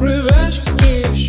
Revenge 0.00 0.60
is 0.60 1.26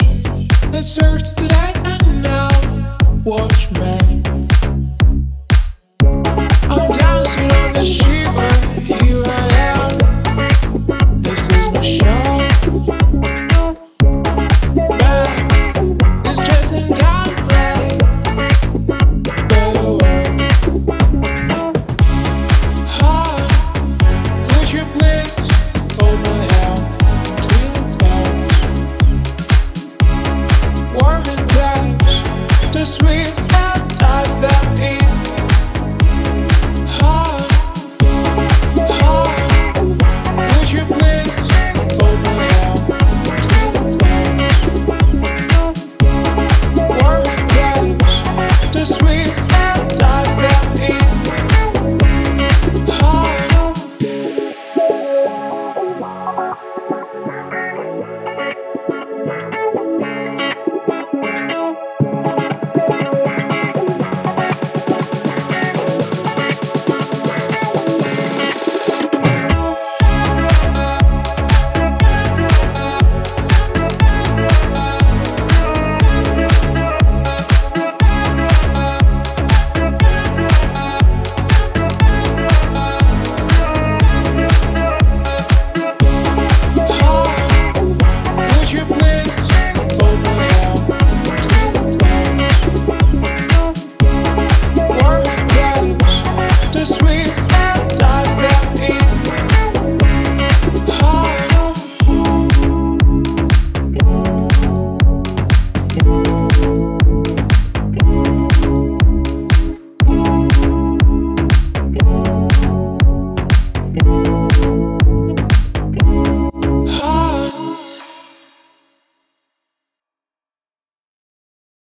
the 0.71 0.81
search 0.81 1.35
tonight 1.35 1.75
and 1.83 2.23
now. 2.23 2.97
Watch 3.25 3.71
back. 3.73 4.20
this 32.81 32.97
real 33.03 33.40